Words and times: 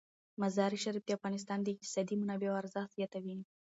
مزارشریف 0.41 1.03
د 1.05 1.09
افغانستان 1.17 1.59
د 1.63 1.67
اقتصادي 1.73 2.15
منابعو 2.21 2.59
ارزښت 2.61 2.91
زیاتوي. 2.97 3.37